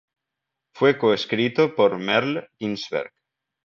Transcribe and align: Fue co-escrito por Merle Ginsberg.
Fue 0.73 0.97
co-escrito 0.97 1.75
por 1.75 1.99
Merle 1.99 2.49
Ginsberg. 2.57 3.11